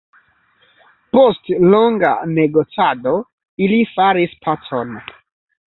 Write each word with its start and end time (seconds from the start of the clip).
Post 1.15 1.51
longa 1.73 2.15
negocado 2.39 3.15
ili 3.67 3.81
faris 3.93 4.37
pacon. 4.49 5.01